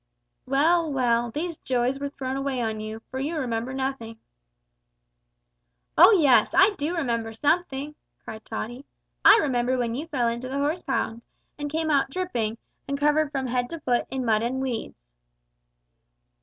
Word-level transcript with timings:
Well, 0.47 0.91
well 0.91 1.29
these 1.29 1.57
joys 1.57 1.99
were 1.99 2.09
thrown 2.09 2.35
away 2.35 2.59
on 2.59 2.79
you, 2.79 3.03
for 3.11 3.19
you 3.19 3.35
remember 3.37 3.71
nothing." 3.71 4.17
"O 5.95 6.11
yes, 6.13 6.55
I 6.55 6.71
do 6.71 6.95
remember 6.95 7.33
something," 7.33 7.93
cried 8.23 8.43
Tottie. 8.43 8.87
"I 9.23 9.37
remember 9.39 9.77
when 9.77 9.93
you 9.93 10.07
fell 10.07 10.27
into 10.27 10.49
the 10.49 10.57
horse 10.57 10.81
pond, 10.81 11.21
and 11.59 11.69
came 11.69 11.91
out 11.91 12.09
dripping, 12.09 12.57
and 12.87 12.99
covered 12.99 13.31
from 13.31 13.45
head 13.45 13.69
to 13.69 13.79
foot 13.79 14.07
with 14.11 14.21
mud 14.21 14.41
and 14.41 14.59
weeds!" 14.59 14.97